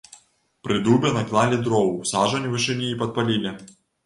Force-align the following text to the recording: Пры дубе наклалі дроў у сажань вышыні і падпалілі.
Пры 0.67 0.77
дубе 0.87 1.11
наклалі 1.17 1.59
дроў 1.67 1.93
у 1.99 2.09
сажань 2.13 2.49
вышыні 2.55 2.89
і 2.95 2.97
падпалілі. 3.05 3.55